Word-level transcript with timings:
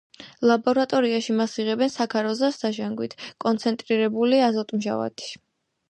ლაბორატორიაში 0.51 1.35
მას 1.41 1.53
იღებენ 1.65 1.93
საქაროზას 1.97 2.59
დაჟანგვით 2.65 3.17
კონცენტრირებული 3.47 4.45
აზოტმჟავათი. 4.51 5.35